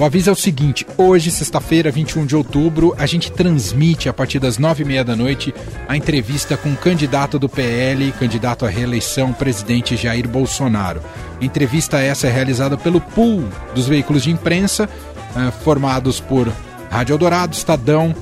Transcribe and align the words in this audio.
O 0.00 0.04
aviso 0.04 0.30
é 0.30 0.32
o 0.32 0.36
seguinte: 0.36 0.86
hoje, 0.96 1.30
sexta-feira, 1.30 1.90
21 1.90 2.24
de 2.24 2.34
outubro, 2.34 2.94
a 2.96 3.04
gente 3.04 3.30
transmite 3.30 4.08
a 4.08 4.14
partir 4.14 4.38
das 4.38 4.56
nove 4.56 4.82
e 4.82 4.86
meia 4.86 5.04
da 5.04 5.14
noite 5.14 5.54
a 5.86 5.94
entrevista 5.94 6.56
com 6.56 6.72
o 6.72 6.76
candidato 6.76 7.38
do 7.38 7.50
PL, 7.50 8.10
candidato 8.12 8.64
à 8.64 8.68
reeleição, 8.70 9.30
presidente 9.30 9.98
Jair 9.98 10.26
Bolsonaro. 10.26 11.02
A 11.38 11.44
entrevista 11.44 11.98
essa 11.98 12.26
é 12.26 12.30
realizada 12.30 12.78
pelo 12.78 12.98
pool 12.98 13.46
dos 13.74 13.86
veículos 13.86 14.22
de 14.22 14.30
imprensa, 14.30 14.88
eh, 15.36 15.50
formados 15.62 16.18
por 16.18 16.50
Rádio 16.90 17.12
Eldorado, 17.12 17.54
Estadão, 17.54 18.14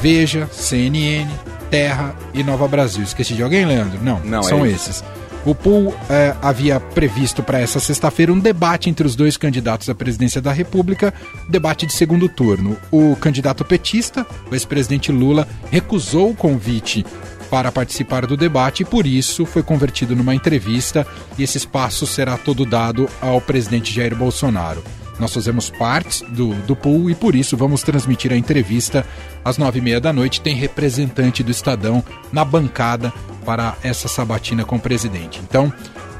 Veja, 0.00 0.48
CNN, 0.50 1.30
Terra 1.70 2.16
e 2.34 2.42
Nova 2.42 2.66
Brasil. 2.66 3.04
Esqueci 3.04 3.34
de 3.34 3.44
alguém, 3.44 3.64
Leandro? 3.64 4.00
Não, 4.02 4.18
Não 4.24 4.42
são 4.42 4.66
é 4.66 4.70
esses. 4.70 5.04
O 5.44 5.54
pool 5.54 5.92
eh, 6.08 6.34
havia 6.40 6.78
previsto 6.78 7.42
para 7.42 7.58
essa 7.58 7.80
sexta-feira 7.80 8.32
um 8.32 8.38
debate 8.38 8.88
entre 8.88 9.06
os 9.06 9.16
dois 9.16 9.36
candidatos 9.36 9.88
à 9.88 9.94
presidência 9.94 10.40
da 10.40 10.52
República, 10.52 11.12
debate 11.48 11.84
de 11.84 11.92
segundo 11.92 12.28
turno. 12.28 12.76
O 12.92 13.16
candidato 13.16 13.64
petista, 13.64 14.24
o 14.48 14.54
ex-presidente 14.54 15.10
Lula, 15.10 15.48
recusou 15.70 16.30
o 16.30 16.36
convite 16.36 17.04
para 17.50 17.72
participar 17.72 18.24
do 18.24 18.36
debate 18.36 18.82
e 18.82 18.86
por 18.86 19.04
isso 19.04 19.44
foi 19.44 19.62
convertido 19.62 20.14
numa 20.14 20.34
entrevista 20.34 21.06
e 21.36 21.42
esse 21.42 21.58
espaço 21.58 22.06
será 22.06 22.38
todo 22.38 22.64
dado 22.64 23.08
ao 23.20 23.40
presidente 23.40 23.92
Jair 23.92 24.16
Bolsonaro. 24.16 24.82
Nós 25.22 25.32
fazemos 25.32 25.70
parte 25.70 26.24
do, 26.24 26.52
do 26.66 26.74
pool 26.74 27.08
e 27.08 27.14
por 27.14 27.36
isso 27.36 27.56
vamos 27.56 27.84
transmitir 27.84 28.32
a 28.32 28.36
entrevista 28.36 29.06
às 29.44 29.56
nove 29.56 29.78
e 29.78 29.80
meia 29.80 30.00
da 30.00 30.12
noite. 30.12 30.40
Tem 30.40 30.52
representante 30.52 31.44
do 31.44 31.50
Estadão 31.52 32.02
na 32.32 32.44
bancada 32.44 33.12
para 33.46 33.76
essa 33.84 34.08
sabatina 34.08 34.64
com 34.64 34.74
o 34.74 34.80
presidente. 34.80 35.40
Então, 35.40 35.72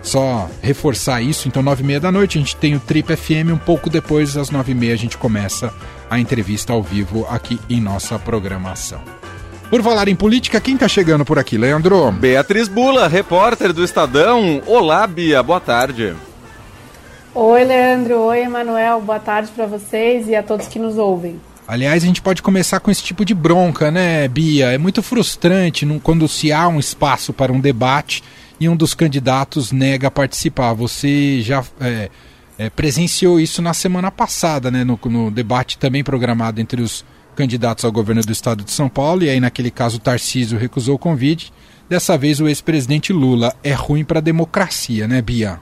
só 0.03 0.49
reforçar 0.63 1.21
isso. 1.21 1.49
Então, 1.49 1.65
nove 1.65 1.83
e 1.83 1.87
meia 1.87 1.99
da 1.99 2.13
noite 2.13 2.39
a 2.39 2.41
gente 2.41 2.55
tem 2.55 2.77
o 2.77 2.81
Trip 2.81 3.17
FM. 3.17 3.51
Um 3.53 3.59
pouco 3.59 3.91
depois, 3.91 4.37
às 4.37 4.51
nove 4.51 4.71
e 4.71 4.75
meia, 4.77 4.95
a 4.95 4.97
gente 4.97 5.19
começa 5.19 5.75
a 6.09 6.21
entrevista 6.21 6.73
ao 6.73 6.81
vivo 6.81 7.27
aqui 7.29 7.59
em 7.69 7.81
nossa 7.81 8.21
programação. 8.21 9.03
Por 9.69 9.83
falar 9.83 10.07
em 10.07 10.15
política, 10.15 10.61
quem 10.61 10.75
está 10.75 10.87
chegando 10.87 11.25
por 11.25 11.41
aqui, 11.41 11.59
Leandro? 11.59 12.13
Beatriz 12.13 12.69
Bula, 12.69 13.09
repórter 13.09 13.73
do 13.73 13.83
Estadão. 13.83 14.63
Olá, 14.65 15.05
Bia, 15.09 15.43
boa 15.43 15.59
tarde. 15.59 16.15
Oi, 17.35 17.65
Leandro. 17.65 18.19
Oi, 18.25 18.43
Emanuel. 18.43 19.01
Boa 19.01 19.19
tarde 19.19 19.51
para 19.57 19.65
vocês 19.65 20.29
e 20.29 20.35
a 20.35 20.43
todos 20.43 20.69
que 20.69 20.79
nos 20.79 20.99
ouvem. 20.99 21.41
Aliás, 21.67 22.03
a 22.03 22.07
gente 22.07 22.21
pode 22.21 22.43
começar 22.43 22.79
com 22.79 22.91
esse 22.91 23.03
tipo 23.03 23.25
de 23.25 23.33
bronca, 23.33 23.91
né, 23.91 24.29
Bia? 24.29 24.71
É 24.71 24.77
muito 24.77 25.03
frustrante 25.03 25.87
quando 26.03 26.29
se 26.29 26.53
há 26.53 26.69
um 26.69 26.79
espaço 26.79 27.33
para 27.33 27.51
um 27.51 27.59
debate 27.59 28.23
e 28.61 28.69
um 28.69 28.77
dos 28.77 28.93
candidatos 28.93 29.73
nega 29.73 30.11
participar. 30.11 30.75
Você 30.75 31.41
já 31.41 31.65
é, 31.81 32.11
é, 32.59 32.69
presenciou 32.69 33.41
isso 33.41 33.63
na 33.63 33.73
semana 33.73 34.11
passada, 34.11 34.71
né, 34.71 34.85
no, 34.85 35.01
no 35.07 35.31
debate 35.31 35.79
também 35.79 36.05
programado 36.05 36.61
entre 36.61 36.83
os 36.83 37.03
candidatos 37.35 37.87
ao 37.87 37.93
governo 37.93 38.21
do 38.21 38.33
estado 38.33 38.63
de 38.63 38.71
São 38.71 38.91
Paulo, 38.91 39.23
e 39.23 39.31
aí 39.31 39.41
naquele 39.41 39.71
caso 39.71 39.97
o 39.97 40.01
Tarcísio 40.01 40.59
recusou 40.59 40.97
o 40.97 40.99
convite. 40.99 41.51
Dessa 41.89 42.19
vez 42.19 42.41
o 42.41 42.49
ex-presidente 42.49 43.11
Lula 43.11 43.55
é 43.65 43.73
ruim 43.73 44.05
para 44.05 44.19
a 44.19 44.23
democracia, 44.23 45.09
né, 45.09 45.23
Bia? 45.23 45.59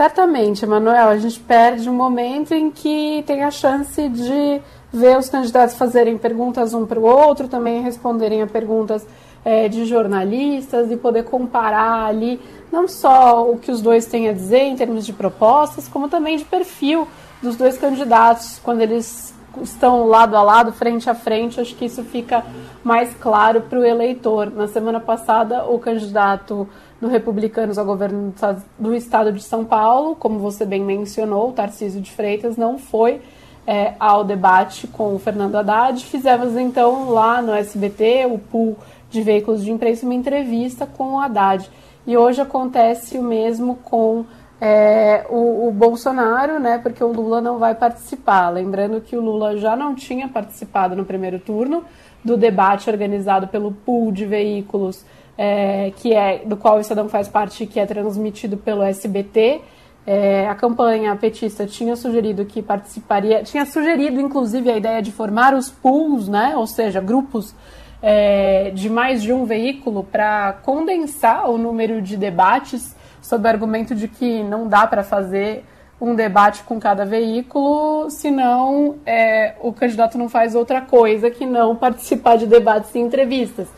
Certamente, 0.00 0.64
Emanuel, 0.64 1.10
a 1.10 1.18
gente 1.18 1.38
perde 1.40 1.86
um 1.90 1.92
momento 1.92 2.54
em 2.54 2.70
que 2.70 3.22
tem 3.26 3.44
a 3.44 3.50
chance 3.50 4.08
de 4.08 4.58
ver 4.90 5.18
os 5.18 5.28
candidatos 5.28 5.76
fazerem 5.76 6.16
perguntas 6.16 6.72
um 6.72 6.86
para 6.86 6.98
o 6.98 7.02
outro, 7.02 7.48
também 7.48 7.82
responderem 7.82 8.40
a 8.40 8.46
perguntas 8.46 9.06
é, 9.44 9.68
de 9.68 9.84
jornalistas 9.84 10.90
e 10.90 10.96
poder 10.96 11.24
comparar 11.24 12.06
ali 12.06 12.40
não 12.72 12.88
só 12.88 13.46
o 13.46 13.58
que 13.58 13.70
os 13.70 13.82
dois 13.82 14.06
têm 14.06 14.30
a 14.30 14.32
dizer 14.32 14.62
em 14.62 14.74
termos 14.74 15.04
de 15.04 15.12
propostas, 15.12 15.86
como 15.86 16.08
também 16.08 16.38
de 16.38 16.46
perfil 16.46 17.06
dos 17.42 17.56
dois 17.56 17.76
candidatos 17.76 18.58
quando 18.64 18.80
eles 18.80 19.34
estão 19.62 20.06
lado 20.06 20.34
a 20.34 20.42
lado, 20.42 20.72
frente 20.72 21.10
a 21.10 21.14
frente. 21.14 21.60
Acho 21.60 21.74
que 21.74 21.84
isso 21.84 22.02
fica 22.04 22.42
mais 22.82 23.12
claro 23.20 23.60
para 23.60 23.78
o 23.78 23.84
eleitor. 23.84 24.50
Na 24.50 24.66
semana 24.66 24.98
passada, 24.98 25.64
o 25.66 25.78
candidato 25.78 26.66
do 27.00 27.08
Republicanos 27.08 27.78
ao 27.78 27.84
governo 27.84 28.34
do 28.78 28.94
estado 28.94 29.32
de 29.32 29.42
São 29.42 29.64
Paulo, 29.64 30.14
como 30.14 30.38
você 30.38 30.66
bem 30.66 30.82
mencionou, 30.82 31.48
o 31.48 31.52
Tarcísio 31.52 32.00
de 32.00 32.10
Freitas 32.10 32.56
não 32.56 32.78
foi 32.78 33.22
é, 33.66 33.94
ao 33.98 34.24
debate 34.24 34.86
com 34.86 35.14
o 35.14 35.18
Fernando 35.18 35.56
Haddad. 35.56 36.04
Fizemos 36.04 36.56
então 36.56 37.10
lá 37.10 37.40
no 37.40 37.54
SBT, 37.54 38.26
o 38.26 38.38
pool 38.38 38.76
de 39.10 39.22
veículos 39.22 39.64
de 39.64 39.70
imprensa, 39.70 40.04
uma 40.04 40.14
entrevista 40.14 40.86
com 40.86 41.14
o 41.14 41.18
Haddad. 41.18 41.70
E 42.06 42.16
hoje 42.16 42.40
acontece 42.40 43.16
o 43.18 43.22
mesmo 43.22 43.76
com 43.76 44.24
é, 44.60 45.24
o, 45.30 45.68
o, 45.68 45.72
Bolsonaro, 45.72 46.60
né, 46.60 46.78
porque 46.78 47.02
o 47.02 47.12
Lula 47.12 47.40
não 47.40 47.58
vai 47.58 47.74
participar. 47.74 48.50
Lembrando 48.50 49.00
que 49.00 49.16
o 49.16 49.20
Lula 49.20 49.56
já 49.56 49.74
não 49.74 49.94
tinha 49.94 50.28
participado 50.28 50.94
no 50.94 51.04
primeiro 51.04 51.38
turno 51.38 51.84
do 52.22 52.36
debate 52.36 52.90
organizado 52.90 53.48
pelo 53.48 53.72
pool 53.72 54.12
de 54.12 54.26
veículos 54.26 55.04
é, 55.36 55.92
que 55.96 56.14
é 56.14 56.42
do 56.44 56.56
qual 56.56 56.76
o 56.76 56.80
Estadão 56.80 57.08
faz 57.08 57.28
parte, 57.28 57.66
que 57.66 57.80
é 57.80 57.86
transmitido 57.86 58.56
pelo 58.56 58.82
SBT. 58.82 59.60
É, 60.06 60.48
a 60.48 60.54
campanha 60.54 61.14
petista 61.16 61.66
tinha 61.66 61.94
sugerido 61.94 62.44
que 62.44 62.62
participaria, 62.62 63.42
tinha 63.42 63.66
sugerido 63.66 64.20
inclusive 64.20 64.70
a 64.70 64.76
ideia 64.76 65.02
de 65.02 65.12
formar 65.12 65.54
os 65.54 65.70
pools, 65.70 66.26
né, 66.26 66.54
ou 66.56 66.66
seja, 66.66 67.00
grupos 67.00 67.54
é, 68.02 68.70
de 68.70 68.88
mais 68.88 69.22
de 69.22 69.32
um 69.32 69.44
veículo 69.44 70.02
para 70.02 70.54
condensar 70.64 71.48
o 71.50 71.58
número 71.58 72.00
de 72.00 72.16
debates, 72.16 72.96
sob 73.20 73.44
o 73.44 73.48
argumento 73.48 73.94
de 73.94 74.08
que 74.08 74.42
não 74.42 74.66
dá 74.66 74.86
para 74.86 75.04
fazer 75.04 75.64
um 76.00 76.14
debate 76.14 76.62
com 76.62 76.80
cada 76.80 77.04
veículo, 77.04 78.08
senão 78.10 78.96
é, 79.04 79.54
o 79.60 79.70
candidato 79.72 80.16
não 80.16 80.30
faz 80.30 80.54
outra 80.54 80.80
coisa 80.80 81.30
que 81.30 81.44
não 81.44 81.76
participar 81.76 82.36
de 82.36 82.46
debates 82.46 82.94
e 82.94 82.98
entrevistas. 82.98 83.68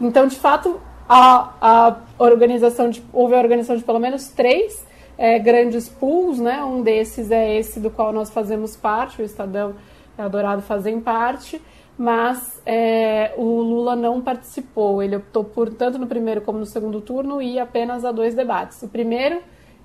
Então, 0.00 0.26
de 0.28 0.36
fato, 0.36 0.80
a, 1.08 1.52
a 1.60 1.96
organização 2.18 2.88
de, 2.88 3.02
houve 3.12 3.34
a 3.34 3.38
organização 3.38 3.76
de 3.76 3.84
pelo 3.84 3.98
menos 3.98 4.28
três 4.28 4.84
é, 5.16 5.38
grandes 5.38 5.88
pools, 5.88 6.38
né? 6.38 6.62
Um 6.64 6.82
desses 6.82 7.30
é 7.30 7.56
esse 7.56 7.78
do 7.78 7.90
qual 7.90 8.12
nós 8.12 8.30
fazemos 8.30 8.76
parte, 8.76 9.22
o 9.22 9.24
Estadão 9.24 9.74
e 10.18 10.22
a 10.22 10.28
Dourado 10.28 10.62
fazem 10.62 11.00
parte, 11.00 11.60
mas 11.96 12.60
é, 12.66 13.32
o 13.36 13.60
Lula 13.60 13.94
não 13.94 14.20
participou. 14.20 15.02
Ele 15.02 15.16
optou 15.16 15.44
por, 15.44 15.72
tanto 15.72 15.98
no 15.98 16.06
primeiro 16.06 16.40
como 16.40 16.58
no 16.58 16.66
segundo 16.66 17.00
turno, 17.00 17.40
ir 17.40 17.58
apenas 17.58 18.04
a 18.04 18.10
dois 18.10 18.34
debates. 18.34 18.82
O 18.82 18.88
primeiro, 18.88 19.40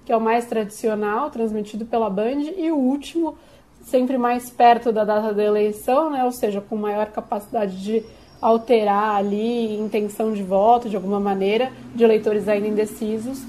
que 0.05 0.11
é 0.11 0.17
o 0.17 0.21
mais 0.21 0.45
tradicional, 0.45 1.29
transmitido 1.29 1.85
pela 1.85 2.09
Band, 2.09 2.41
e 2.57 2.71
o 2.71 2.77
último, 2.77 3.37
sempre 3.81 4.17
mais 4.17 4.49
perto 4.49 4.91
da 4.91 5.03
data 5.03 5.33
da 5.33 5.43
eleição, 5.43 6.09
né? 6.09 6.23
ou 6.23 6.31
seja, 6.31 6.61
com 6.61 6.75
maior 6.75 7.07
capacidade 7.07 7.81
de 7.81 8.03
alterar 8.41 9.15
ali 9.15 9.77
intenção 9.77 10.33
de 10.33 10.43
voto 10.43 10.89
de 10.89 10.95
alguma 10.95 11.19
maneira 11.19 11.71
de 11.93 12.03
eleitores 12.03 12.47
ainda 12.47 12.67
indecisos. 12.67 13.41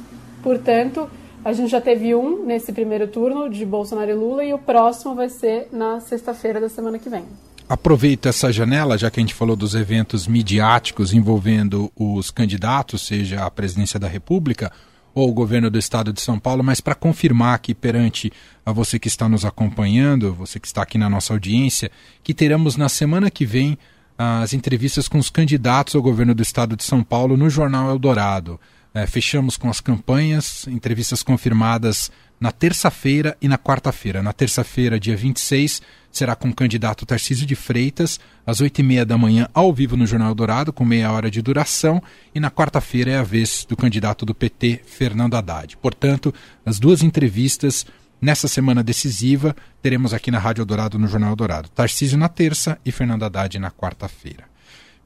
Portanto, 0.43 1.09
a 1.45 1.53
gente 1.53 1.71
já 1.71 1.81
teve 1.81 2.15
um 2.15 2.45
nesse 2.45 2.73
primeiro 2.73 3.09
turno 3.09 3.49
de 3.49 3.65
Bolsonaro 3.65 4.11
e 4.11 4.15
Lula 4.15 4.45
e 4.45 4.53
o 4.53 4.59
próximo 4.59 5.15
vai 5.15 5.29
ser 5.29 5.69
na 5.73 6.01
sexta-feira 6.01 6.61
da 6.61 6.69
semana 6.69 6.99
que 6.99 7.09
vem. 7.09 7.25
Aproveito 7.69 8.27
essa 8.27 8.53
janela, 8.53 8.99
já 8.99 9.11
que 9.11 9.21
a 9.21 9.23
gente 9.23 9.33
falou 9.33 9.55
dos 9.55 9.77
eventos 9.77 10.27
midiáticos 10.27 11.15
envolvendo 11.15 11.91
os 11.97 12.31
candidatos, 12.31 13.03
seja 13.03 13.45
a 13.45 13.51
presidência 13.51 13.99
da 13.99 14.09
República 14.09 14.73
ou 15.15 15.29
o 15.31 15.33
governo 15.33 15.71
do 15.71 15.79
estado 15.79 16.13
de 16.13 16.21
São 16.21 16.39
Paulo, 16.39 16.63
mas 16.63 16.81
para 16.81 16.95
confirmar 16.95 17.55
aqui 17.55 17.75
perante 17.75 18.33
a 18.67 18.73
você 18.73 18.99
que 18.99 19.09
está 19.09 19.29
nos 19.29 19.45
acompanhando, 19.45 20.35
você 20.35 20.59
que 20.59 20.67
está 20.67 20.83
aqui 20.83 20.99
na 20.99 21.09
nossa 21.09 21.33
audiência, 21.33 21.91
que 22.23 22.35
teremos 22.35 22.77
na 22.77 22.89
semana 22.89 23.31
que 23.31 23.47
vem 23.47 23.79
as 24.23 24.53
entrevistas 24.53 25.09
com 25.09 25.17
os 25.17 25.31
candidatos 25.31 25.95
ao 25.95 26.03
governo 26.03 26.35
do 26.35 26.43
estado 26.43 26.77
de 26.77 26.85
São 26.85 27.03
Paulo 27.03 27.39
no 27.39 27.49
Jornal 27.49 27.89
Eldorado. 27.89 28.61
É, 28.93 29.07
fechamos 29.07 29.57
com 29.57 29.71
as 29.71 29.81
campanhas, 29.81 30.67
entrevistas 30.67 31.23
confirmadas 31.23 32.11
na 32.39 32.53
terça-feira 32.53 33.35
e 33.41 33.49
na 33.49 33.57
quarta-feira. 33.57 34.23
Na 34.23 34.35
terça-feira, 34.35 35.01
dia 35.01 35.17
26, 35.17 35.81
será 36.13 36.37
com 36.37 36.51
o 36.51 36.55
candidato 36.55 37.07
Tarcísio 37.07 37.47
de 37.47 37.55
Freitas, 37.55 38.21
às 38.47 38.61
oito 38.61 38.81
e 38.81 38.83
meia 38.83 39.07
da 39.07 39.17
manhã, 39.17 39.49
ao 39.55 39.73
vivo 39.73 39.97
no 39.97 40.07
Jornal 40.07 40.29
Eldorado, 40.29 40.71
com 40.71 40.85
meia 40.85 41.11
hora 41.11 41.31
de 41.31 41.41
duração. 41.41 42.03
E 42.35 42.41
na 42.41 42.51
quarta-feira 42.51 43.13
é 43.13 43.17
a 43.17 43.23
vez 43.23 43.65
do 43.67 43.75
candidato 43.75 44.27
do 44.27 44.35
PT, 44.35 44.83
Fernando 44.85 45.35
Haddad. 45.35 45.79
Portanto, 45.79 46.35
as 46.67 46.79
duas 46.79 47.03
entrevistas 47.03 47.87
Nessa 48.21 48.47
semana 48.47 48.83
decisiva, 48.83 49.57
teremos 49.81 50.13
aqui 50.13 50.31
na 50.31 50.39
Rádio 50.39 50.67
Dourado, 50.67 50.99
no 50.99 51.07
Jornal 51.07 51.35
Dourado, 51.35 51.71
Tarcísio 51.71 52.19
na 52.19 52.29
terça 52.29 52.79
e 52.85 52.93
Fernando 52.93 53.23
Haddad 53.23 53.59
na 53.59 53.71
quarta-feira. 53.71 54.45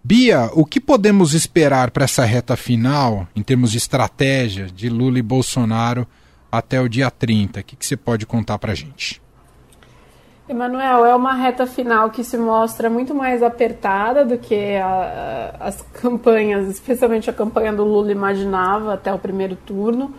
Bia, 0.03 0.51
o 0.53 0.67
que 0.67 0.81
podemos 0.81 1.33
esperar 1.33 1.93
para 1.93 2.05
essa 2.05 2.25
reta 2.25 2.57
final, 2.57 3.27
em 3.35 3.43
termos 3.43 3.71
de 3.71 3.79
estratégia 3.79 4.67
de 4.67 4.89
Lula 4.89 5.19
e 5.19 5.23
Bolsonaro 5.23 6.07
até 6.51 6.81
o 6.81 6.89
dia 6.89 7.11
30? 7.11 7.61
O 7.61 7.63
que, 7.63 7.77
que 7.77 7.87
você 7.87 7.97
pode 7.97 8.27
contar 8.27 8.59
para 8.59 8.73
a 8.73 8.75
gente? 8.75 9.23
Emanuel, 10.47 11.07
é 11.07 11.15
uma 11.15 11.33
reta 11.33 11.67
final 11.67 12.11
que 12.11 12.23
se 12.23 12.37
mostra 12.37 12.91
muito 12.91 13.15
mais 13.15 13.43
apertada 13.43 14.27
do 14.27 14.37
que 14.37 14.77
a, 14.77 15.57
as 15.59 15.81
campanhas, 15.81 16.69
especialmente 16.69 17.31
a 17.31 17.33
campanha 17.33 17.73
do 17.73 17.83
Lula 17.83 18.13
imaginava 18.13 18.93
até 18.93 19.11
o 19.11 19.19
primeiro 19.19 19.57
turno. 19.57 20.13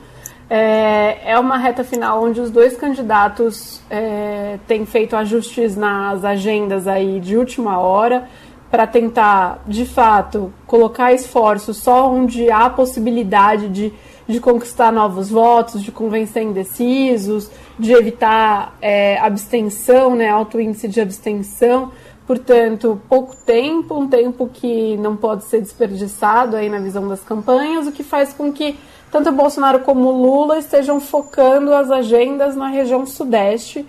É, 0.50 1.32
é 1.32 1.40
uma 1.40 1.58
reta 1.58 1.84
final 1.84 2.24
onde 2.24 2.40
os 2.40 2.52
dois 2.52 2.78
candidatos 2.78 3.82
é, 3.90 4.60
têm 4.68 4.86
feito 4.86 5.16
ajustes 5.16 5.76
nas 5.76 6.24
agendas 6.24 6.88
aí 6.88 7.20
de 7.20 7.36
última 7.36 7.80
hora 7.80 8.28
para 8.70 8.86
tentar, 8.86 9.64
de 9.66 9.86
fato, 9.86 10.54
colocar 10.68 11.14
esforços 11.14 11.78
só 11.78 12.12
onde 12.12 12.52
há 12.52 12.70
possibilidade 12.70 13.70
de, 13.70 13.94
de 14.28 14.40
conquistar 14.40 14.92
novos 14.92 15.30
votos, 15.30 15.82
de 15.82 15.92
convencer 15.92 16.44
indecisos, 16.44 17.50
de 17.80 17.94
evitar 17.94 18.76
é, 18.82 19.18
abstenção, 19.20 20.16
né, 20.16 20.30
alto 20.30 20.60
índice 20.60 20.88
de 20.88 21.00
abstenção. 21.00 21.92
Portanto, 22.28 23.00
pouco 23.08 23.36
tempo, 23.36 23.96
um 23.96 24.08
tempo 24.08 24.50
que 24.52 24.98
não 24.98 25.16
pode 25.16 25.46
ser 25.46 25.62
desperdiçado 25.62 26.56
aí 26.56 26.70
na 26.70 26.80
visão 26.80 27.08
das 27.08 27.22
campanhas, 27.22 27.88
o 27.88 27.92
que 27.92 28.04
faz 28.04 28.34
com 28.34 28.52
que 28.52 28.78
tanto 29.12 29.32
Bolsonaro 29.32 29.80
como 29.80 30.12
Lula 30.12 30.58
estejam 30.58 31.00
focando 31.00 31.74
as 31.74 31.90
agendas 31.90 32.56
na 32.56 32.68
região 32.68 33.06
sudeste, 33.06 33.86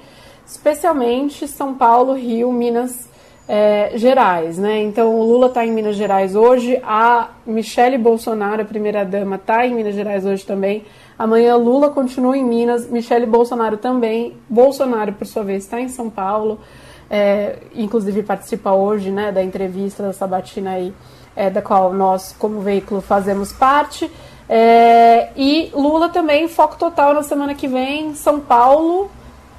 especialmente 0.47 1.49
São 1.49 1.75
Paulo, 1.75 2.15
Rio, 2.15 2.53
Minas 2.53 3.09
é, 3.49 3.93
Gerais. 3.95 4.59
Né? 4.59 4.83
Então, 4.83 5.15
o 5.15 5.25
Lula 5.25 5.49
está 5.49 5.65
em 5.65 5.73
Minas 5.73 5.97
Gerais 5.97 6.35
hoje, 6.35 6.81
a 6.85 7.31
Michele 7.47 7.99
Bolsonaro, 7.99 8.63
a 8.63 8.65
primeira-dama, 8.65 9.37
está 9.37 9.67
em 9.67 9.75
Minas 9.75 9.95
Gerais 9.95 10.25
hoje 10.25 10.45
também. 10.45 10.85
Amanhã, 11.19 11.57
Lula 11.57 11.91
continua 11.91 12.37
em 12.37 12.45
Minas, 12.45 12.89
Michele 12.89 13.25
Bolsonaro 13.25 13.79
também. 13.79 14.35
Bolsonaro, 14.49 15.15
por 15.15 15.27
sua 15.27 15.43
vez, 15.43 15.65
está 15.65 15.81
em 15.81 15.89
São 15.89 16.11
Paulo. 16.11 16.61
É, 17.09 17.59
inclusive 17.75 18.23
participa 18.23 18.73
hoje 18.73 19.11
né, 19.11 19.31
da 19.31 19.43
entrevista 19.43 20.03
da 20.03 20.12
Sabatina 20.12 20.73
aí, 20.73 20.93
é, 21.37 21.49
da 21.49 21.62
qual 21.62 21.93
nós, 21.93 22.35
como 22.39 22.61
veículo, 22.61 23.01
fazemos 23.01 23.53
parte. 23.53 24.11
É, 24.49 25.31
e 25.37 25.71
Lula 25.75 26.09
também, 26.09 26.47
foco 26.49 26.77
total 26.77 27.15
na 27.15 27.23
semana 27.23 27.55
que 27.55 27.67
vem, 27.67 28.15
São 28.15 28.41
Paulo, 28.41 29.11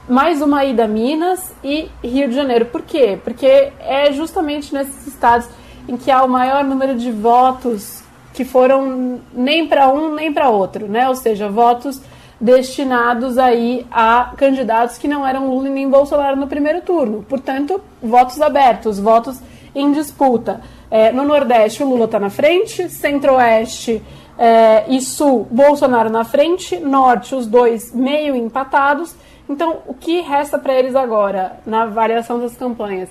mais 0.07 0.42
uma 0.42 0.63
ida 0.63 0.88
Minas 0.88 1.54
e 1.63 1.89
Rio 2.04 2.30
de 2.30 2.36
Janeiro. 2.36 2.66
Por 2.66 2.81
quê? 2.81 3.19
Porque 3.24 3.72
é 3.80 4.12
justamente 4.13 4.74
nesses 4.74 5.07
estados 5.07 5.48
em 5.88 5.98
que 5.98 6.10
há 6.10 6.24
o 6.24 6.30
maior 6.30 6.63
número 6.63 6.95
de 6.95 7.12
votos 7.12 8.01
que 8.34 8.45
foram 8.45 9.19
nem 9.34 9.68
para 9.68 9.89
um 9.89 10.13
nem 10.13 10.31
para 10.31 10.50
outro, 10.50 10.88
né? 10.88 11.10
Ou 11.10 11.16
seja, 11.16 11.50
votos 11.50 12.01
destinados 12.39 13.38
aí 13.38 13.86
a 13.92 14.31
candidatos 14.38 14.98
que 14.98 15.07
não 15.07 15.25
eram 15.25 15.50
Lula 15.50 15.69
nem 15.69 15.89
Bolsonaro 15.89 16.36
no 16.38 16.48
primeiro 16.48 16.81
turno. 16.81 17.25
Portanto, 17.28 17.81
votos 18.01 18.39
abertos, 18.39 19.00
votos 19.00 19.39
em 19.74 19.92
disputa. 19.92 20.62
É, 20.89 21.12
no 21.12 21.24
Nordeste, 21.24 21.84
o 21.84 21.89
Lula 21.89 22.06
está 22.06 22.19
na 22.19 22.30
frente, 22.30 22.89
Centro-Oeste 22.89 24.01
é, 24.38 24.86
e 24.88 25.01
Sul, 25.01 25.48
Bolsonaro 25.50 26.10
na 26.10 26.24
frente, 26.24 26.80
Norte, 26.80 27.34
os 27.34 27.48
dois 27.48 27.94
meio 27.94 28.36
empatados. 28.36 29.16
Então, 29.50 29.80
o 29.88 29.94
que 29.94 30.22
resta 30.22 30.60
para 30.60 30.74
eles 30.74 30.95
agora, 30.95 31.60
na 31.66 31.86
variação 31.86 32.39
das 32.39 32.56
campanhas? 32.56 33.10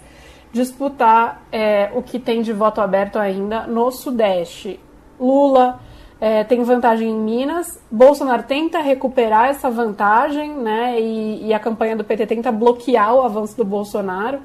Disputar 0.53 1.43
é, 1.51 1.91
o 1.95 2.03
que 2.03 2.19
tem 2.19 2.43
de 2.43 2.53
voto 2.53 2.81
aberto 2.81 3.19
ainda 3.19 3.67
no 3.67 3.91
Sudeste. 3.91 4.79
Lula 5.19 5.81
é, 6.21 6.45
tem 6.45 6.63
vantagem 6.63 7.11
em 7.11 7.19
Minas, 7.19 7.79
Bolsonaro 7.91 8.43
tenta 8.45 8.79
recuperar 8.81 9.49
essa 9.49 9.71
vantagem, 9.71 10.51
né? 10.51 11.01
E, 11.01 11.47
e 11.47 11.55
a 11.55 11.59
campanha 11.59 11.97
do 11.97 12.05
PT 12.05 12.27
tenta 12.27 12.53
bloquear 12.53 13.15
o 13.15 13.23
avanço 13.23 13.57
do 13.57 13.65
Bolsonaro. 13.65 14.41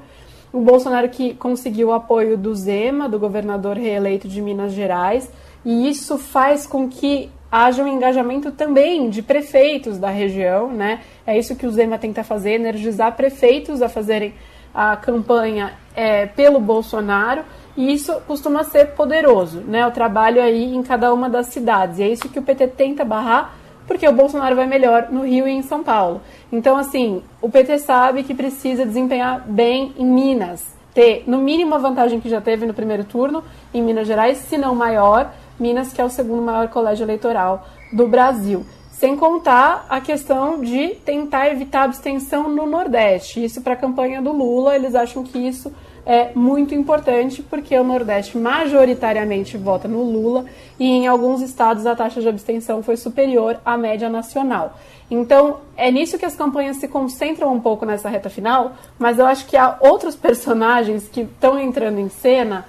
O 0.52 0.60
Bolsonaro 0.60 1.08
que 1.08 1.34
conseguiu 1.34 1.88
o 1.88 1.92
apoio 1.92 2.36
do 2.36 2.54
Zema, 2.54 3.08
do 3.08 3.18
governador 3.18 3.76
reeleito 3.76 4.28
de 4.28 4.42
Minas 4.42 4.72
Gerais, 4.72 5.30
e 5.64 5.88
isso 5.88 6.18
faz 6.18 6.66
com 6.66 6.88
que 6.88 7.30
haja 7.50 7.82
um 7.82 7.88
engajamento 7.88 8.50
também 8.50 9.10
de 9.10 9.20
prefeitos 9.20 9.98
da 9.98 10.08
região, 10.08 10.72
né? 10.72 11.00
É 11.26 11.38
isso 11.38 11.54
que 11.54 11.66
o 11.66 11.70
Zema 11.70 11.98
tenta 11.98 12.24
fazer, 12.24 12.52
energizar 12.52 13.14
prefeitos 13.14 13.82
a 13.82 13.88
fazerem 13.90 14.32
a 14.74 14.96
campanha 14.96 15.74
é, 15.94 16.24
pelo 16.24 16.58
Bolsonaro, 16.58 17.44
e 17.76 17.92
isso 17.92 18.14
costuma 18.26 18.64
ser 18.64 18.92
poderoso, 18.92 19.60
né? 19.60 19.86
O 19.86 19.90
trabalho 19.90 20.42
aí 20.42 20.74
em 20.74 20.82
cada 20.82 21.12
uma 21.12 21.28
das 21.28 21.48
cidades, 21.48 21.98
e 21.98 22.02
é 22.02 22.08
isso 22.08 22.28
que 22.28 22.38
o 22.38 22.42
PT 22.42 22.68
tenta 22.68 23.04
barrar, 23.04 23.54
porque 23.86 24.08
o 24.08 24.12
Bolsonaro 24.12 24.56
vai 24.56 24.66
melhor 24.66 25.08
no 25.10 25.24
Rio 25.24 25.46
e 25.46 25.50
em 25.50 25.62
São 25.62 25.82
Paulo. 25.82 26.22
Então, 26.50 26.78
assim, 26.78 27.22
o 27.40 27.50
PT 27.50 27.80
sabe 27.80 28.22
que 28.22 28.34
precisa 28.34 28.86
desempenhar 28.86 29.44
bem 29.46 29.92
em 29.98 30.06
Minas, 30.06 30.74
ter 30.94 31.24
no 31.26 31.38
mínimo 31.38 31.74
a 31.74 31.78
vantagem 31.78 32.20
que 32.20 32.28
já 32.28 32.40
teve 32.40 32.64
no 32.64 32.74
primeiro 32.74 33.04
turno 33.04 33.42
em 33.74 33.82
Minas 33.82 34.06
Gerais, 34.06 34.38
se 34.38 34.56
não 34.56 34.74
maior, 34.74 35.32
Minas, 35.58 35.92
que 35.92 36.00
é 36.00 36.04
o 36.04 36.10
segundo 36.10 36.42
maior 36.42 36.68
colégio 36.68 37.04
eleitoral 37.04 37.66
do 37.92 38.06
Brasil. 38.06 38.64
Sem 38.90 39.16
contar 39.16 39.86
a 39.88 40.00
questão 40.00 40.60
de 40.60 40.90
tentar 41.04 41.48
evitar 41.48 41.82
abstenção 41.82 42.48
no 42.48 42.66
Nordeste. 42.66 43.44
Isso 43.44 43.60
para 43.60 43.72
a 43.72 43.76
campanha 43.76 44.22
do 44.22 44.32
Lula, 44.32 44.76
eles 44.76 44.94
acham 44.94 45.24
que 45.24 45.38
isso 45.38 45.72
é 46.04 46.32
muito 46.34 46.74
importante 46.74 47.42
porque 47.42 47.76
o 47.78 47.84
Nordeste 47.84 48.36
majoritariamente 48.36 49.56
vota 49.56 49.86
no 49.86 50.02
Lula 50.02 50.46
e 50.78 50.86
em 50.86 51.06
alguns 51.06 51.40
estados 51.40 51.86
a 51.86 51.94
taxa 51.94 52.20
de 52.20 52.28
abstenção 52.28 52.82
foi 52.82 52.96
superior 52.96 53.60
à 53.64 53.76
média 53.76 54.08
nacional. 54.08 54.76
Então, 55.10 55.58
é 55.76 55.90
nisso 55.90 56.18
que 56.18 56.24
as 56.24 56.34
campanhas 56.34 56.78
se 56.78 56.88
concentram 56.88 57.52
um 57.52 57.60
pouco 57.60 57.84
nessa 57.84 58.08
reta 58.08 58.30
final, 58.30 58.72
mas 58.98 59.18
eu 59.18 59.26
acho 59.26 59.46
que 59.46 59.56
há 59.56 59.76
outros 59.80 60.16
personagens 60.16 61.08
que 61.08 61.20
estão 61.20 61.58
entrando 61.58 61.98
em 61.98 62.08
cena 62.08 62.66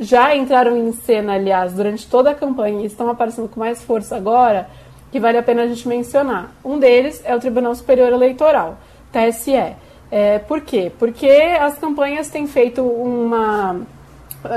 já 0.00 0.34
entraram 0.34 0.76
em 0.76 0.92
cena, 0.92 1.34
aliás, 1.34 1.74
durante 1.74 2.08
toda 2.08 2.30
a 2.30 2.34
campanha 2.34 2.80
e 2.80 2.86
estão 2.86 3.10
aparecendo 3.10 3.48
com 3.48 3.60
mais 3.60 3.82
força 3.84 4.16
agora, 4.16 4.68
que 5.12 5.20
vale 5.20 5.36
a 5.36 5.42
pena 5.42 5.62
a 5.62 5.66
gente 5.66 5.86
mencionar. 5.86 6.52
Um 6.64 6.78
deles 6.78 7.20
é 7.24 7.36
o 7.36 7.38
Tribunal 7.38 7.74
Superior 7.74 8.10
Eleitoral, 8.10 8.78
TSE. 9.12 9.76
É, 10.10 10.38
por 10.38 10.62
quê? 10.62 10.90
Porque 10.98 11.28
as 11.28 11.78
campanhas 11.78 12.30
têm 12.30 12.46
feito 12.46 12.82
uma. 12.82 13.82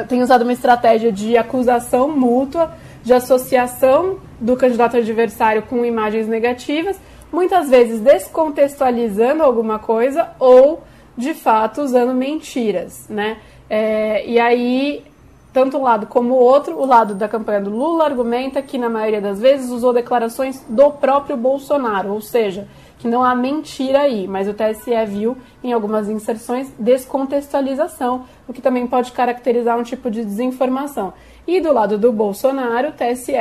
têm 0.07 0.21
usado 0.21 0.43
uma 0.43 0.53
estratégia 0.53 1.11
de 1.11 1.37
acusação 1.37 2.09
mútua, 2.09 2.73
de 3.03 3.13
associação 3.13 4.19
do 4.39 4.55
candidato 4.55 4.95
adversário 4.95 5.63
com 5.63 5.83
imagens 5.83 6.27
negativas, 6.27 6.97
muitas 7.31 7.69
vezes 7.69 7.99
descontextualizando 7.99 9.43
alguma 9.43 9.77
coisa 9.77 10.29
ou, 10.39 10.83
de 11.17 11.33
fato, 11.33 11.81
usando 11.81 12.13
mentiras, 12.13 13.07
né? 13.09 13.37
É, 13.69 14.25
e 14.25 14.39
aí 14.39 15.03
tanto 15.53 15.77
um 15.77 15.83
lado 15.83 16.07
como 16.07 16.33
o 16.33 16.37
outro. 16.37 16.77
O 16.77 16.85
lado 16.85 17.13
da 17.13 17.29
campanha 17.29 17.61
do 17.61 17.69
Lula 17.69 18.05
argumenta 18.05 18.61
que, 18.61 18.77
na 18.77 18.89
maioria 18.89 19.21
das 19.21 19.39
vezes, 19.39 19.69
usou 19.69 19.93
declarações 19.93 20.65
do 20.67 20.91
próprio 20.91 21.37
Bolsonaro, 21.37 22.11
ou 22.11 22.19
seja, 22.19 22.67
que 22.97 23.07
não 23.07 23.23
há 23.23 23.35
mentira 23.35 23.99
aí, 23.99 24.27
mas 24.27 24.47
o 24.47 24.53
TSE 24.53 24.91
viu 25.05 25.37
em 25.63 25.71
algumas 25.71 26.09
inserções 26.09 26.71
descontextualização, 26.79 28.25
o 28.47 28.53
que 28.53 28.61
também 28.61 28.87
pode 28.87 29.11
caracterizar 29.11 29.77
um 29.77 29.83
tipo 29.83 30.09
de 30.09 30.25
desinformação. 30.25 31.13
E 31.45 31.59
do 31.59 31.73
lado 31.73 31.97
do 31.97 32.11
Bolsonaro, 32.11 32.89
o 32.89 32.91
TSE 32.93 33.33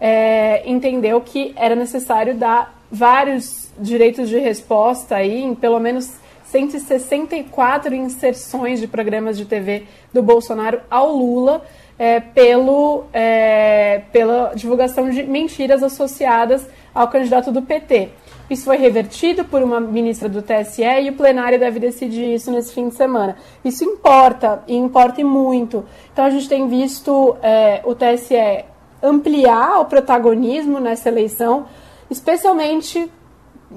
é, 0.00 0.62
entendeu 0.66 1.20
que 1.20 1.54
era 1.56 1.74
necessário 1.74 2.34
dar 2.34 2.74
vários 2.90 3.72
direitos 3.78 4.28
de 4.28 4.38
resposta 4.38 5.16
aí, 5.16 5.42
em 5.42 5.54
pelo 5.54 5.78
menos 5.78 6.18
164 6.54 7.96
inserções 7.96 8.78
de 8.78 8.86
programas 8.86 9.36
de 9.36 9.44
TV 9.44 9.88
do 10.12 10.22
Bolsonaro 10.22 10.80
ao 10.88 11.12
Lula 11.12 11.64
é, 11.98 12.20
pelo, 12.20 13.06
é, 13.12 14.02
pela 14.12 14.52
divulgação 14.54 15.10
de 15.10 15.24
mentiras 15.24 15.82
associadas 15.82 16.64
ao 16.94 17.08
candidato 17.08 17.50
do 17.50 17.60
PT. 17.60 18.10
Isso 18.48 18.66
foi 18.66 18.76
revertido 18.76 19.44
por 19.44 19.62
uma 19.62 19.80
ministra 19.80 20.28
do 20.28 20.42
TSE 20.42 20.84
e 20.84 21.10
o 21.10 21.14
plenário 21.14 21.58
deve 21.58 21.80
decidir 21.80 22.32
isso 22.32 22.52
nesse 22.52 22.72
fim 22.72 22.88
de 22.88 22.94
semana. 22.94 23.36
Isso 23.64 23.82
importa, 23.82 24.62
e 24.68 24.76
importa 24.76 25.20
e 25.20 25.24
muito. 25.24 25.84
Então 26.12 26.24
a 26.24 26.30
gente 26.30 26.48
tem 26.48 26.68
visto 26.68 27.36
é, 27.42 27.80
o 27.84 27.96
TSE 27.96 28.64
ampliar 29.02 29.80
o 29.80 29.86
protagonismo 29.86 30.78
nessa 30.78 31.08
eleição, 31.08 31.66
especialmente 32.08 33.10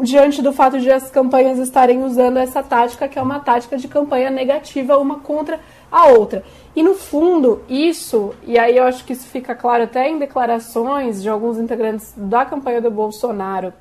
diante 0.01 0.41
do 0.41 0.53
fato 0.53 0.79
de 0.79 0.91
as 0.91 1.09
campanhas 1.09 1.59
estarem 1.59 2.03
usando 2.03 2.37
essa 2.37 2.61
tática, 2.63 3.07
que 3.07 3.17
é 3.17 3.21
uma 3.21 3.39
tática 3.39 3.77
de 3.77 3.87
campanha 3.87 4.29
negativa 4.29 4.97
uma 4.97 5.19
contra 5.19 5.59
a 5.91 6.07
outra. 6.07 6.43
E 6.75 6.83
no 6.83 6.93
fundo, 6.93 7.61
isso, 7.67 8.33
e 8.45 8.57
aí 8.57 8.77
eu 8.77 8.83
acho 8.83 9.03
que 9.03 9.13
isso 9.13 9.27
fica 9.27 9.55
claro 9.55 9.83
até 9.83 10.09
em 10.09 10.19
declarações 10.19 11.21
de 11.21 11.29
alguns 11.29 11.57
integrantes 11.57 12.13
da 12.15 12.45
campanha 12.45 12.81
do 12.81 12.91
Bolsonaro, 12.91 13.73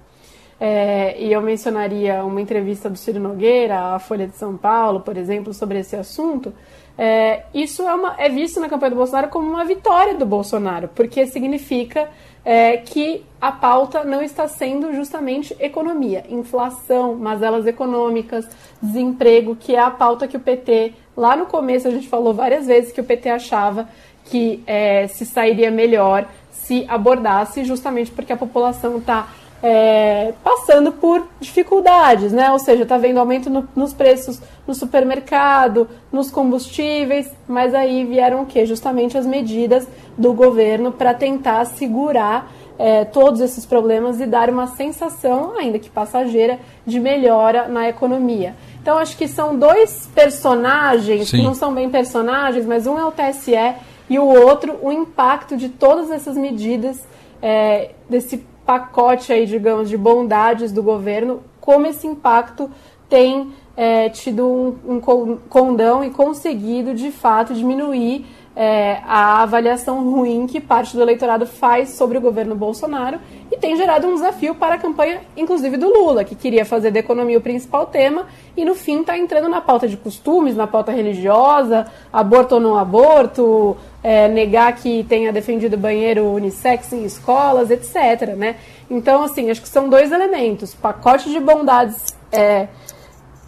é, 0.58 1.20
e 1.20 1.32
eu 1.32 1.42
mencionaria 1.42 2.24
uma 2.24 2.40
entrevista 2.40 2.88
do 2.88 2.96
Ciro 2.96 3.20
Nogueira, 3.20 3.94
à 3.94 3.98
Folha 3.98 4.26
de 4.26 4.36
São 4.36 4.56
Paulo, 4.56 5.00
por 5.00 5.16
exemplo, 5.16 5.52
sobre 5.52 5.78
esse 5.78 5.94
assunto. 5.96 6.52
É, 6.98 7.42
isso 7.52 7.82
é, 7.82 7.94
uma, 7.94 8.14
é 8.18 8.28
visto 8.28 8.58
na 8.58 8.68
campanha 8.68 8.90
do 8.90 8.96
Bolsonaro 8.96 9.28
como 9.28 9.48
uma 9.48 9.64
vitória 9.64 10.14
do 10.14 10.24
Bolsonaro, 10.24 10.88
porque 10.94 11.26
significa 11.26 12.08
é, 12.44 12.78
que 12.78 13.22
a 13.40 13.52
pauta 13.52 14.02
não 14.04 14.22
está 14.22 14.48
sendo 14.48 14.94
justamente 14.94 15.54
economia, 15.60 16.24
inflação, 16.28 17.14
mazelas 17.14 17.66
econômicas, 17.66 18.48
desemprego, 18.80 19.56
que 19.56 19.74
é 19.74 19.80
a 19.80 19.90
pauta 19.90 20.26
que 20.26 20.36
o 20.36 20.40
PT, 20.40 20.94
lá 21.16 21.36
no 21.36 21.46
começo 21.46 21.86
a 21.86 21.90
gente 21.90 22.08
falou 22.08 22.32
várias 22.32 22.66
vezes 22.66 22.92
que 22.92 23.00
o 23.00 23.04
PT 23.04 23.28
achava 23.28 23.88
que 24.24 24.62
é, 24.66 25.06
se 25.06 25.26
sairia 25.26 25.70
melhor 25.70 26.26
se 26.50 26.84
abordasse, 26.88 27.64
justamente 27.64 28.10
porque 28.10 28.32
a 28.32 28.36
população 28.36 28.98
está 28.98 29.28
é, 29.68 30.32
passando 30.44 30.92
por 30.92 31.26
dificuldades, 31.40 32.30
né? 32.30 32.52
Ou 32.52 32.58
seja, 32.60 32.84
está 32.84 32.96
vendo 32.96 33.18
aumento 33.18 33.50
no, 33.50 33.68
nos 33.74 33.92
preços 33.92 34.40
no 34.64 34.72
supermercado, 34.72 35.88
nos 36.12 36.30
combustíveis, 36.30 37.28
mas 37.48 37.74
aí 37.74 38.04
vieram 38.04 38.42
o 38.42 38.46
quê? 38.46 38.64
Justamente 38.64 39.18
as 39.18 39.26
medidas 39.26 39.88
do 40.16 40.32
governo 40.32 40.92
para 40.92 41.12
tentar 41.12 41.64
segurar 41.64 42.48
é, 42.78 43.04
todos 43.06 43.40
esses 43.40 43.66
problemas 43.66 44.20
e 44.20 44.26
dar 44.26 44.48
uma 44.48 44.68
sensação, 44.68 45.58
ainda 45.58 45.80
que 45.80 45.90
passageira, 45.90 46.60
de 46.86 47.00
melhora 47.00 47.66
na 47.66 47.88
economia. 47.88 48.54
Então, 48.80 48.98
acho 48.98 49.16
que 49.16 49.26
são 49.26 49.58
dois 49.58 50.08
personagens, 50.14 51.28
Sim. 51.28 51.38
que 51.38 51.42
não 51.42 51.54
são 51.54 51.74
bem 51.74 51.90
personagens, 51.90 52.64
mas 52.64 52.86
um 52.86 52.96
é 52.96 53.04
o 53.04 53.10
TSE 53.10 53.74
e 54.08 54.16
o 54.16 54.26
outro 54.26 54.78
o 54.80 54.92
impacto 54.92 55.56
de 55.56 55.68
todas 55.68 56.08
essas 56.08 56.36
medidas, 56.36 57.04
é, 57.42 57.90
desse 58.08 58.46
pacote 58.66 59.32
aí, 59.32 59.46
digamos, 59.46 59.88
de 59.88 59.96
bondades 59.96 60.72
do 60.72 60.82
governo, 60.82 61.42
como 61.60 61.86
esse 61.86 62.06
impacto 62.06 62.68
tem 63.08 63.52
é, 63.76 64.08
tido 64.08 64.44
um, 64.44 64.94
um 64.94 65.38
condão 65.48 66.02
e 66.02 66.10
conseguido, 66.10 66.92
de 66.92 67.12
fato, 67.12 67.54
diminuir 67.54 68.26
é, 68.56 69.02
a 69.04 69.42
avaliação 69.42 70.02
ruim 70.10 70.46
que 70.46 70.62
parte 70.62 70.96
do 70.96 71.02
eleitorado 71.02 71.46
faz 71.46 71.90
sobre 71.90 72.16
o 72.16 72.22
governo 72.22 72.54
Bolsonaro 72.54 73.18
e 73.52 73.56
tem 73.58 73.76
gerado 73.76 74.06
um 74.06 74.14
desafio 74.14 74.54
para 74.54 74.76
a 74.76 74.78
campanha, 74.78 75.20
inclusive 75.36 75.76
do 75.76 75.92
Lula, 75.92 76.24
que 76.24 76.34
queria 76.34 76.64
fazer 76.64 76.90
da 76.90 76.98
economia 76.98 77.36
o 77.36 77.40
principal 77.42 77.86
tema 77.86 78.26
e 78.56 78.64
no 78.64 78.74
fim 78.74 79.02
está 79.02 79.18
entrando 79.18 79.50
na 79.50 79.60
pauta 79.60 79.86
de 79.86 79.96
costumes, 79.98 80.56
na 80.56 80.66
pauta 80.66 80.90
religiosa, 80.90 81.86
aborto 82.10 82.54
ou 82.54 82.60
não 82.60 82.78
aborto, 82.78 83.76
é, 84.02 84.26
negar 84.26 84.74
que 84.74 85.04
tenha 85.04 85.30
defendido 85.30 85.76
banheiro 85.76 86.24
unissex 86.32 86.94
em 86.94 87.04
escolas, 87.04 87.70
etc. 87.70 88.34
Né? 88.34 88.56
Então, 88.88 89.22
assim, 89.22 89.50
acho 89.50 89.60
que 89.60 89.68
são 89.68 89.88
dois 89.88 90.10
elementos: 90.10 90.74
pacote 90.74 91.28
de 91.28 91.38
bondades. 91.40 92.16
É, 92.32 92.68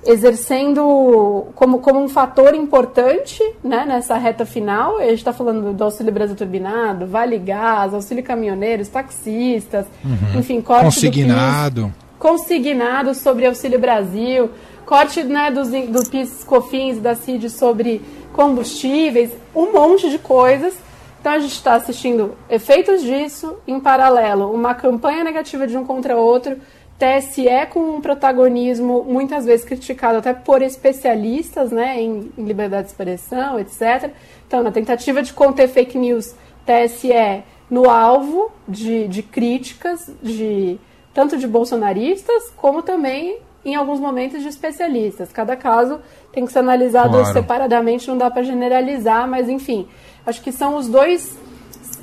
exercendo 0.09 1.49
como, 1.55 1.81
como 1.81 2.01
um 2.01 2.09
fator 2.09 2.55
importante 2.55 3.43
né, 3.63 3.85
nessa 3.87 4.17
reta 4.17 4.47
final. 4.47 4.97
A 4.97 5.03
gente 5.03 5.17
está 5.17 5.35
falando 5.35 5.75
do 5.75 5.85
Auxílio 5.85 6.11
Brasil 6.11 6.35
Turbinado, 6.35 7.07
Vale 7.07 7.37
Gás, 7.37 7.93
Auxílio 7.93 8.25
Caminhoneiros, 8.25 8.89
taxistas, 8.89 9.85
uhum. 10.03 10.41
enfim, 10.41 10.63
corte 10.63 10.85
Consignado. 10.85 11.83
do 11.83 11.87
PIS, 11.89 11.95
consignado 12.19 13.15
sobre 13.15 13.47
Auxílio 13.47 13.79
Brasil, 13.79 14.51
corte 14.87 15.23
né, 15.23 15.51
dos, 15.51 15.69
do 15.69 16.11
PIS, 16.11 16.43
COFINS 16.43 16.97
e 16.97 17.01
da 17.01 17.15
CID 17.15 17.51
sobre 17.51 18.01
combustíveis, 18.33 19.31
um 19.55 19.73
monte 19.73 20.09
de 20.09 20.19
coisas. 20.19 20.73
Então 21.21 21.33
a 21.33 21.39
gente 21.39 21.53
está 21.53 21.75
assistindo 21.75 22.35
efeitos 22.49 23.03
disso, 23.03 23.57
em 23.67 23.79
paralelo, 23.79 24.51
uma 24.55 24.75
campanha 24.75 25.23
negativa 25.23 25.67
de 25.67 25.77
um 25.77 25.85
contra 25.85 26.17
outro, 26.17 26.57
TSE 26.99 27.67
com 27.71 27.97
um 27.97 28.01
protagonismo 28.01 29.05
muitas 29.05 29.45
vezes 29.45 29.65
criticado 29.65 30.19
até 30.19 30.35
por 30.35 30.63
especialistas 30.63 31.71
né, 31.71 32.01
em, 32.01 32.33
em 32.37 32.45
liberdade 32.45 32.85
de 32.85 32.91
expressão, 32.91 33.59
etc. 33.59 34.11
Então, 34.47 34.63
na 34.63 34.73
tentativa 34.73 35.23
de 35.23 35.33
conter 35.33 35.69
fake 35.69 35.97
news, 35.97 36.35
TSE 36.67 37.45
no 37.71 37.89
alvo 37.89 38.51
de, 38.67 39.07
de 39.07 39.23
críticas 39.23 40.11
de 40.23 40.79
tanto 41.15 41.37
de 41.37 41.47
bolsonaristas 41.47 42.51
como 42.57 42.83
também 42.83 43.39
em 43.65 43.75
alguns 43.75 44.01
momentos 44.01 44.43
de 44.43 44.49
especialistas. 44.49 45.31
Cada 45.33 45.57
caso 45.57 46.01
tem 46.33 46.45
que 46.45 46.53
ser 46.53 46.61
analisado 46.61 47.11
claro. 47.11 47.33
separadamente, 47.33 48.09
não 48.09 48.19
dá 48.19 48.31
para 48.31 48.43
generalizar, 48.43 49.29
mas 49.29 49.49
enfim, 49.49 49.87
acho 50.27 50.41
que 50.43 50.51
são 50.51 50.77
os 50.77 50.89
dois 50.89 51.37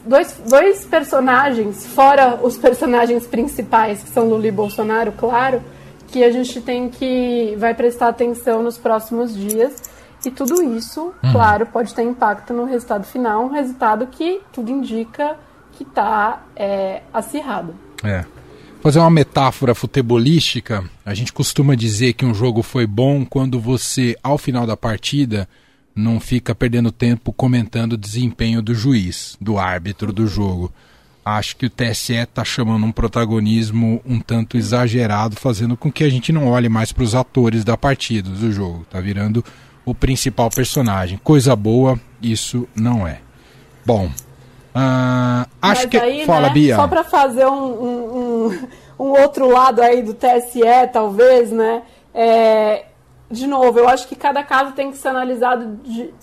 dois, 0.05 0.41
dois 0.47 0.85
personagens, 0.85 1.85
fora 1.87 2.39
os 2.41 2.57
personagens 2.57 3.25
principais, 3.25 4.03
que 4.03 4.09
são 4.09 4.29
Lula 4.29 4.47
e 4.47 4.51
Bolsonaro, 4.51 5.11
claro, 5.11 5.61
que 6.07 6.23
a 6.23 6.31
gente 6.31 6.61
tem 6.61 6.89
que 6.89 7.55
vai 7.57 7.73
prestar 7.73 8.09
atenção 8.09 8.63
nos 8.63 8.77
próximos 8.77 9.35
dias. 9.35 9.81
E 10.25 10.31
tudo 10.31 10.63
isso, 10.75 11.13
uhum. 11.23 11.31
claro, 11.31 11.67
pode 11.67 11.93
ter 11.93 12.01
impacto 12.01 12.51
no 12.53 12.65
resultado 12.65 13.03
final, 13.03 13.45
um 13.45 13.49
resultado 13.49 14.07
que 14.07 14.41
tudo 14.51 14.71
indica 14.71 15.37
que 15.73 15.83
está 15.83 16.43
é, 16.55 17.01
acirrado. 17.13 17.75
É. 18.03 18.25
Fazer 18.81 18.99
uma 18.99 19.09
metáfora 19.09 19.75
futebolística, 19.75 20.83
a 21.05 21.13
gente 21.13 21.33
costuma 21.33 21.75
dizer 21.75 22.13
que 22.13 22.25
um 22.25 22.33
jogo 22.33 22.61
foi 22.61 22.87
bom 22.87 23.25
quando 23.25 23.59
você, 23.59 24.15
ao 24.23 24.37
final 24.37 24.65
da 24.65 24.77
partida, 24.77 25.49
não 25.95 26.19
fica 26.19 26.53
perdendo 26.53 26.91
tempo 26.91 27.31
comentando 27.31 27.93
o 27.93 27.97
desempenho 27.97 28.61
do 28.61 28.75
juiz, 28.75 29.37
do 29.39 29.57
árbitro 29.57 30.11
do 30.11 30.27
jogo. 30.27 30.71
Acho 31.23 31.55
que 31.55 31.65
o 31.65 31.69
TSE 31.69 32.13
está 32.13 32.43
chamando 32.43 32.85
um 32.85 32.91
protagonismo 32.91 34.01
um 34.05 34.19
tanto 34.19 34.57
exagerado, 34.57 35.35
fazendo 35.35 35.75
com 35.75 35.91
que 35.91 36.03
a 36.03 36.09
gente 36.09 36.31
não 36.31 36.47
olhe 36.47 36.69
mais 36.69 36.91
para 36.91 37.03
os 37.03 37.15
atores 37.15 37.63
da 37.63 37.75
partida, 37.75 38.29
do 38.29 38.51
jogo. 38.51 38.81
Está 38.81 38.99
virando 38.99 39.43
o 39.85 39.95
principal 39.95 40.49
personagem. 40.49 41.19
Coisa 41.23 41.55
boa, 41.55 41.99
isso 42.21 42.67
não 42.75 43.07
é. 43.07 43.21
Bom, 43.85 44.05
uh, 44.07 45.49
acho 45.61 45.87
que. 45.87 45.97
Aí, 45.97 46.25
Fala, 46.25 46.47
né, 46.47 46.53
Bia. 46.53 46.75
Só 46.75 46.87
para 46.87 47.03
fazer 47.03 47.45
um, 47.45 47.51
um, 47.51 48.47
um, 48.49 48.67
um, 48.99 49.21
outro 49.21 49.49
lado 49.49 49.81
aí 49.81 50.03
do 50.03 50.13
TSE, 50.13 50.61
talvez, 50.91 51.51
né? 51.51 51.83
É, 52.13 52.85
de 53.29 53.47
novo, 53.47 53.79
eu 53.79 53.87
acho 53.87 54.07
que 54.07 54.15
cada 54.15 54.43
caso 54.43 54.73
tem 54.73 54.91
que 54.91 54.97
ser 54.97 55.09
analisado 55.09 55.79
de, 55.83 56.13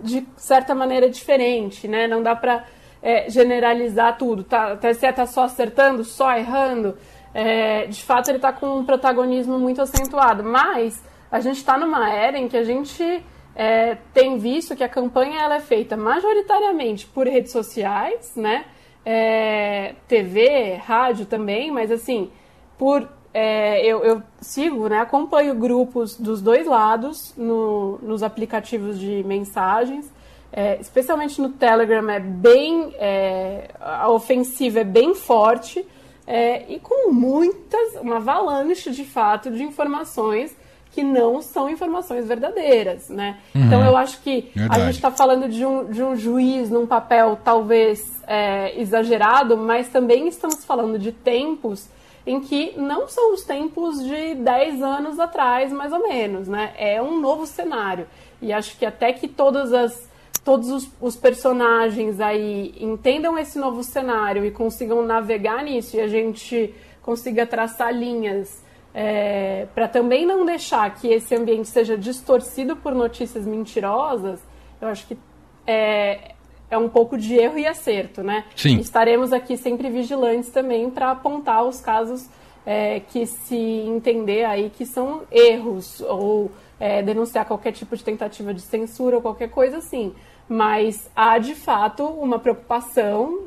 de 0.00 0.26
certa 0.36 0.74
maneira 0.74 1.08
diferente, 1.10 1.88
né? 1.88 2.06
Não 2.06 2.22
dá 2.22 2.36
para 2.36 2.64
é, 3.02 3.28
generalizar 3.28 4.16
tudo. 4.16 4.44
Tá, 4.44 4.74
o 4.74 4.76
TSE 4.76 5.06
está 5.06 5.26
só 5.26 5.44
acertando, 5.44 6.04
só 6.04 6.36
errando. 6.36 6.96
É, 7.34 7.86
de 7.86 8.02
fato, 8.02 8.28
ele 8.28 8.38
está 8.38 8.52
com 8.52 8.78
um 8.78 8.84
protagonismo 8.84 9.58
muito 9.58 9.82
acentuado. 9.82 10.44
Mas 10.44 11.02
a 11.30 11.40
gente 11.40 11.56
está 11.56 11.76
numa 11.76 12.12
era 12.12 12.38
em 12.38 12.46
que 12.46 12.56
a 12.56 12.62
gente 12.62 13.24
é, 13.54 13.96
tem 14.14 14.38
visto 14.38 14.76
que 14.76 14.84
a 14.84 14.88
campanha 14.88 15.40
ela 15.40 15.56
é 15.56 15.60
feita 15.60 15.96
majoritariamente 15.96 17.06
por 17.06 17.26
redes 17.26 17.52
sociais, 17.52 18.34
né? 18.36 18.64
É, 19.04 19.96
TV, 20.06 20.74
rádio 20.76 21.26
também, 21.26 21.72
mas 21.72 21.90
assim, 21.90 22.30
por 22.78 23.08
é, 23.34 23.84
eu, 23.84 24.04
eu, 24.04 24.22
sigo, 24.40 24.88
né, 24.88 25.00
acompanho 25.00 25.54
grupos 25.54 26.16
dos 26.16 26.42
dois 26.42 26.66
lados 26.66 27.32
no, 27.36 27.98
nos 28.02 28.22
aplicativos 28.22 28.98
de 28.98 29.24
mensagens, 29.24 30.10
é, 30.52 30.78
especialmente 30.80 31.40
no 31.40 31.48
Telegram 31.48 32.10
é 32.10 32.20
bem 32.20 32.92
é, 32.98 33.70
a 33.80 34.10
ofensiva 34.10 34.80
é 34.80 34.84
bem 34.84 35.14
forte 35.14 35.84
é, 36.26 36.70
e 36.70 36.78
com 36.78 37.10
muitas 37.10 37.94
uma 38.02 38.16
avalanche 38.16 38.90
de 38.90 39.04
fato 39.04 39.50
de 39.50 39.62
informações 39.62 40.54
que 40.92 41.02
não 41.02 41.40
são 41.40 41.70
informações 41.70 42.28
verdadeiras, 42.28 43.08
né? 43.08 43.38
Uhum. 43.54 43.64
Então 43.64 43.82
eu 43.82 43.96
acho 43.96 44.20
que 44.20 44.50
Verdade. 44.54 44.80
a 44.80 44.84
gente 44.84 44.96
está 44.96 45.10
falando 45.10 45.48
de 45.48 45.64
um, 45.64 45.86
de 45.86 46.02
um 46.02 46.14
juiz 46.14 46.68
num 46.68 46.86
papel 46.86 47.38
talvez 47.42 48.22
é, 48.26 48.78
exagerado, 48.78 49.56
mas 49.56 49.88
também 49.88 50.28
estamos 50.28 50.66
falando 50.66 50.98
de 50.98 51.10
tempos 51.10 51.88
em 52.26 52.40
que 52.40 52.74
não 52.76 53.08
são 53.08 53.34
os 53.34 53.42
tempos 53.42 54.02
de 54.02 54.34
10 54.36 54.82
anos 54.82 55.18
atrás, 55.18 55.72
mais 55.72 55.92
ou 55.92 56.00
menos, 56.00 56.48
né? 56.48 56.72
É 56.76 57.02
um 57.02 57.20
novo 57.20 57.46
cenário. 57.46 58.06
E 58.40 58.52
acho 58.52 58.76
que 58.78 58.86
até 58.86 59.12
que 59.12 59.26
todas 59.26 59.72
as, 59.72 60.08
todos 60.44 60.70
os, 60.70 60.88
os 61.00 61.16
personagens 61.16 62.20
aí 62.20 62.74
entendam 62.78 63.38
esse 63.38 63.58
novo 63.58 63.82
cenário 63.82 64.44
e 64.44 64.50
consigam 64.50 65.04
navegar 65.04 65.64
nisso 65.64 65.96
e 65.96 66.00
a 66.00 66.08
gente 66.08 66.74
consiga 67.02 67.46
traçar 67.46 67.92
linhas 67.92 68.62
é, 68.94 69.66
para 69.74 69.88
também 69.88 70.26
não 70.26 70.44
deixar 70.44 70.94
que 70.94 71.08
esse 71.08 71.34
ambiente 71.34 71.68
seja 71.68 71.96
distorcido 71.96 72.76
por 72.76 72.94
notícias 72.94 73.46
mentirosas, 73.46 74.40
eu 74.80 74.88
acho 74.88 75.06
que 75.06 75.16
é, 75.66 76.34
é 76.72 76.78
um 76.78 76.88
pouco 76.88 77.18
de 77.18 77.34
erro 77.34 77.58
e 77.58 77.66
acerto, 77.66 78.22
né? 78.22 78.44
Sim. 78.56 78.78
Estaremos 78.78 79.30
aqui 79.30 79.58
sempre 79.58 79.90
vigilantes 79.90 80.48
também 80.48 80.88
para 80.90 81.10
apontar 81.10 81.64
os 81.64 81.82
casos 81.82 82.26
é, 82.64 83.00
que 83.00 83.26
se 83.26 83.54
entender 83.54 84.44
aí 84.44 84.70
que 84.70 84.86
são 84.86 85.22
erros 85.30 86.00
ou 86.00 86.50
é, 86.80 87.02
denunciar 87.02 87.44
qualquer 87.44 87.72
tipo 87.72 87.94
de 87.94 88.02
tentativa 88.02 88.54
de 88.54 88.62
censura 88.62 89.16
ou 89.16 89.22
qualquer 89.22 89.50
coisa 89.50 89.76
assim. 89.76 90.14
Mas 90.48 91.10
há 91.14 91.38
de 91.38 91.54
fato 91.54 92.04
uma 92.04 92.38
preocupação, 92.38 93.40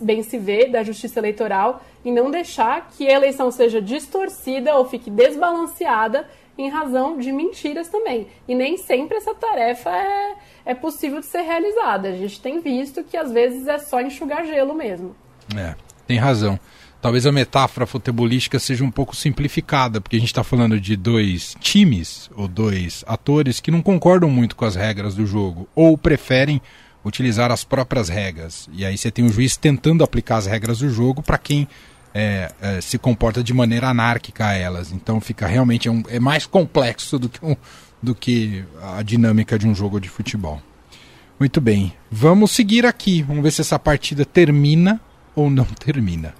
bem 0.00 0.22
se 0.24 0.36
vê, 0.36 0.66
da 0.66 0.82
justiça 0.82 1.20
eleitoral 1.20 1.80
em 2.04 2.12
não 2.12 2.32
deixar 2.32 2.88
que 2.90 3.08
a 3.08 3.12
eleição 3.12 3.50
seja 3.52 3.80
distorcida 3.80 4.74
ou 4.74 4.84
fique 4.84 5.08
desbalanceada 5.08 6.28
em 6.58 6.68
razão 6.68 7.16
de 7.16 7.30
mentiras 7.32 7.88
também. 7.88 8.26
E 8.48 8.54
nem 8.54 8.76
sempre 8.76 9.16
essa 9.16 9.34
tarefa 9.34 9.90
é, 9.90 10.34
é 10.64 10.74
possível 10.74 11.20
de 11.20 11.26
ser 11.26 11.42
realizada. 11.42 12.08
A 12.08 12.16
gente 12.16 12.40
tem 12.40 12.60
visto 12.60 13.02
que 13.04 13.16
às 13.16 13.32
vezes 13.32 13.66
é 13.66 13.78
só 13.78 14.00
enxugar 14.00 14.46
gelo 14.46 14.74
mesmo. 14.74 15.14
É, 15.56 15.74
tem 16.06 16.18
razão. 16.18 16.58
Talvez 17.00 17.26
a 17.26 17.32
metáfora 17.32 17.86
futebolística 17.86 18.58
seja 18.58 18.84
um 18.84 18.90
pouco 18.90 19.16
simplificada, 19.16 20.00
porque 20.02 20.16
a 20.16 20.18
gente 20.18 20.28
está 20.28 20.44
falando 20.44 20.78
de 20.78 20.96
dois 20.96 21.56
times 21.58 22.30
ou 22.36 22.46
dois 22.46 23.02
atores 23.06 23.58
que 23.58 23.70
não 23.70 23.80
concordam 23.80 24.28
muito 24.28 24.54
com 24.54 24.66
as 24.66 24.76
regras 24.76 25.14
do 25.14 25.26
jogo 25.26 25.66
ou 25.74 25.96
preferem 25.96 26.60
utilizar 27.02 27.50
as 27.50 27.64
próprias 27.64 28.10
regras. 28.10 28.68
E 28.72 28.84
aí 28.84 28.98
você 28.98 29.10
tem 29.10 29.24
o 29.24 29.32
juiz 29.32 29.56
tentando 29.56 30.04
aplicar 30.04 30.36
as 30.36 30.46
regras 30.46 30.80
do 30.80 30.90
jogo 30.90 31.22
para 31.22 31.38
quem 31.38 31.66
é, 32.12 32.52
é, 32.60 32.80
se 32.80 32.98
comporta 32.98 33.42
de 33.42 33.54
maneira 33.54 33.88
anárquica 33.88 34.48
a 34.48 34.52
elas. 34.52 34.92
Então 34.92 35.20
fica 35.22 35.46
realmente 35.46 35.88
um, 35.88 36.02
é 36.08 36.20
mais 36.20 36.44
complexo 36.44 37.18
do 37.18 37.30
que, 37.30 37.42
um, 37.42 37.56
do 38.02 38.14
que 38.14 38.64
a 38.82 39.02
dinâmica 39.02 39.58
de 39.58 39.66
um 39.66 39.74
jogo 39.74 40.00
de 40.00 40.08
futebol. 40.08 40.60
Muito 41.38 41.60
bem, 41.60 41.94
vamos 42.10 42.50
seguir 42.50 42.84
aqui. 42.84 43.22
Vamos 43.22 43.42
ver 43.42 43.50
se 43.50 43.60
essa 43.62 43.78
partida 43.78 44.24
termina 44.24 45.00
ou 45.34 45.48
não 45.48 45.64
termina. 45.78 46.34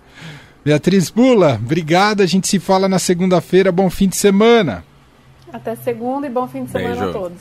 Beatriz 0.65 1.09
Bula, 1.11 1.55
obrigado. 1.55 2.21
A 2.23 2.27
gente 2.27 2.47
se 2.47 2.59
fala 2.59 2.89
na 2.89 2.99
segunda-feira. 2.99 3.73
Bom 3.73 3.89
fim 3.89 4.09
de 4.09 4.17
semana. 4.17 4.85
Até 5.53 5.75
segunda 5.75 6.27
e 6.27 6.31
bom 6.31 6.47
fim 6.47 6.65
de 6.65 6.71
semana 6.71 6.95
Beijo. 6.97 7.09
a 7.09 7.13
todos. 7.13 7.39